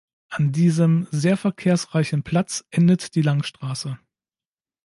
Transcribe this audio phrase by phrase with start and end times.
[0.29, 3.99] An diesem sehr verkehrsreichen Platz endet die Langstrasse.